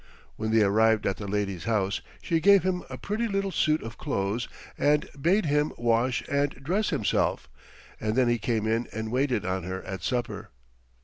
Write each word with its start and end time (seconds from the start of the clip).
When 0.35 0.49
they 0.49 0.63
arrived 0.63 1.05
at 1.05 1.17
the 1.17 1.27
lady's 1.27 1.65
house 1.65 2.01
she 2.23 2.39
gave 2.39 2.63
him 2.63 2.81
a 2.89 2.97
pretty 2.97 3.27
little 3.27 3.51
suit 3.51 3.83
of 3.83 3.99
clothes 3.99 4.47
and 4.75 5.07
bade 5.21 5.45
him 5.45 5.73
wash 5.77 6.23
and 6.27 6.49
dress 6.55 6.89
himself, 6.89 7.47
and 7.99 8.15
then 8.15 8.27
he 8.27 8.39
came 8.39 8.65
in 8.65 8.87
and 8.91 9.11
waited 9.11 9.45
on 9.45 9.61
her 9.61 9.83
at 9.83 10.01
supper. 10.01 10.49